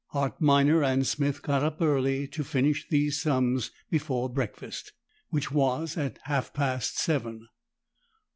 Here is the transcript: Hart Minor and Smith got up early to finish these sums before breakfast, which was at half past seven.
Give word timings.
Hart 0.13 0.41
Minor 0.41 0.83
and 0.83 1.05
Smith 1.05 1.43
got 1.43 1.61
up 1.61 1.79
early 1.79 2.27
to 2.29 2.43
finish 2.43 2.87
these 2.89 3.21
sums 3.21 3.69
before 3.91 4.29
breakfast, 4.29 4.93
which 5.29 5.51
was 5.51 5.95
at 5.95 6.17
half 6.23 6.55
past 6.55 6.97
seven. 6.97 7.47